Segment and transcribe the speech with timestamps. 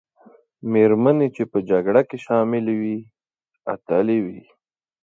[0.71, 2.97] مېرمنې چې په جګړه کې شاملي وې،
[3.73, 4.39] اتلې وې.